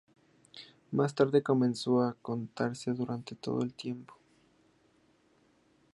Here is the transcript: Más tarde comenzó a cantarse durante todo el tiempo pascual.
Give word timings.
Más 0.93 1.13
tarde 1.13 1.43
comenzó 1.43 2.01
a 2.01 2.17
cantarse 2.25 2.91
durante 2.91 3.35
todo 3.35 3.61
el 3.61 3.75
tiempo 3.75 4.15
pascual. 4.15 4.29